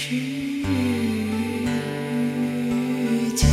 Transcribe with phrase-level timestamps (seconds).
[0.00, 0.14] 世
[3.34, 3.46] 界。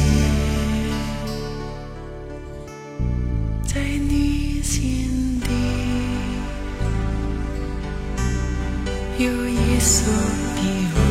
[3.63, 5.49] 在你心底
[9.17, 10.13] 有一所
[10.61, 10.63] 以
[10.95, 11.04] 望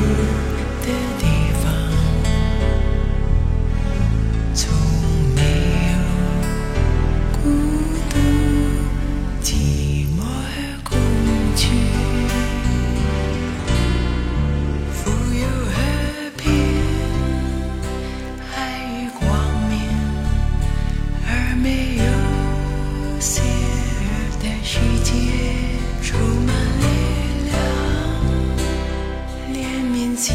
[30.15, 30.33] 起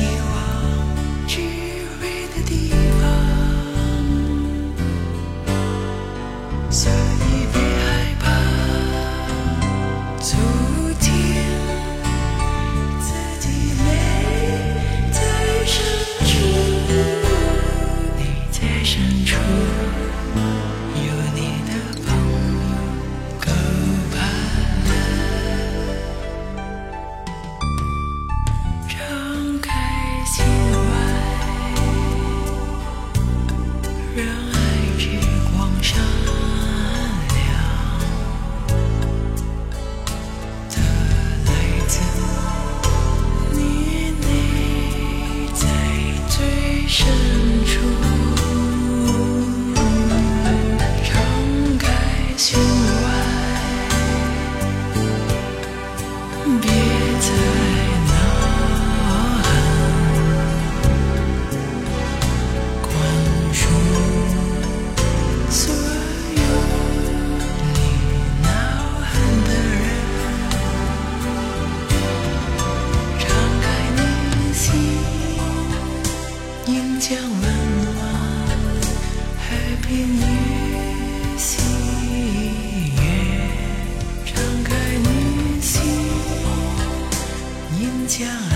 [88.19, 88.49] 想。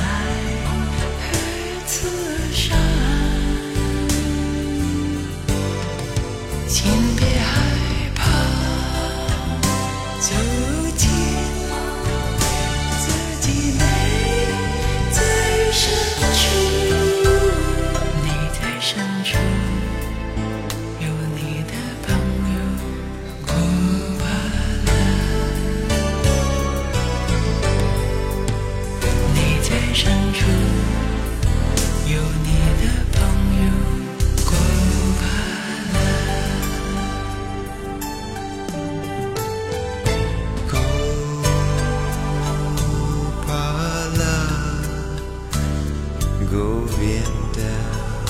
[47.53, 48.25] down,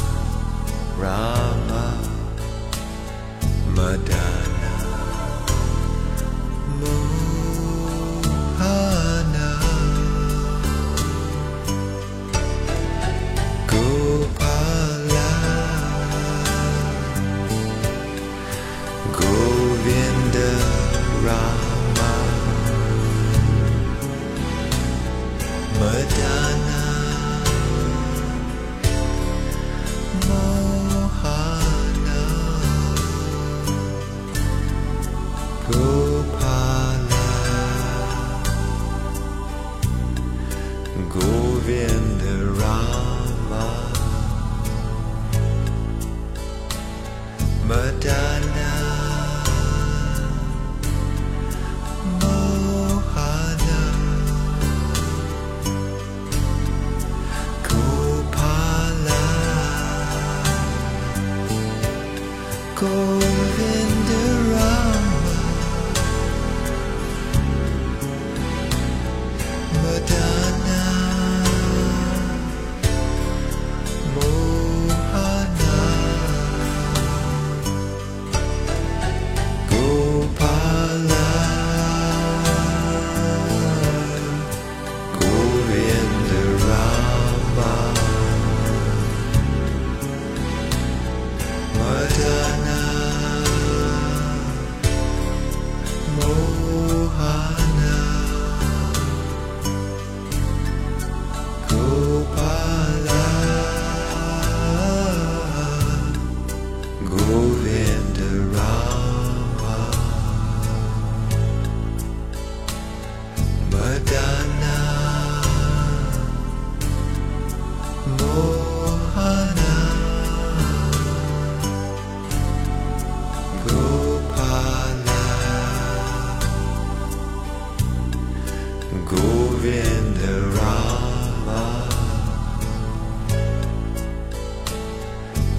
[0.97, 1.85] Rama,
[3.75, 4.73] Madonna,
[6.79, 7.12] Moon.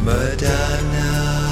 [0.05, 1.44] Madonna.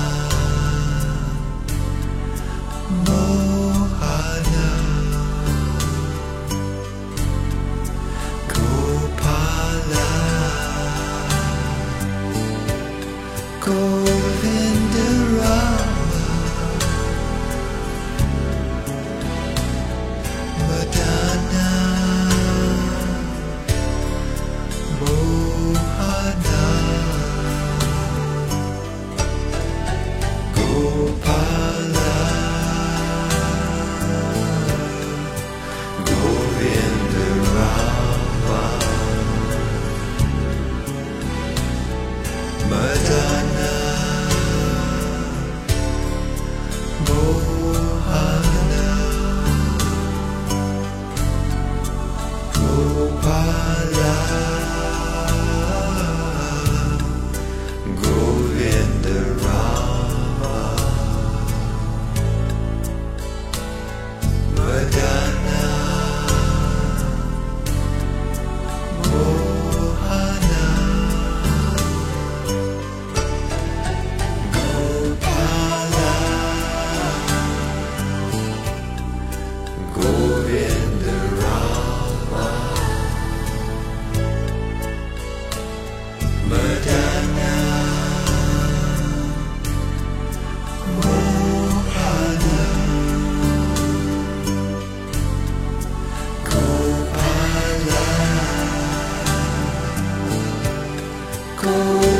[101.62, 102.11] go.